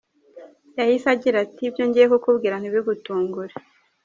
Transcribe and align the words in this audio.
Yahise 0.79 1.07
agira 1.15 1.37
ati 1.45 1.61
“Ibyo 1.69 1.83
ngiye 1.87 2.05
kukubwira 2.11 2.55
ntibigutungure. 2.59 3.53